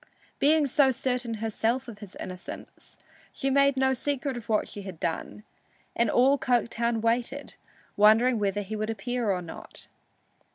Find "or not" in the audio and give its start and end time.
9.29-9.89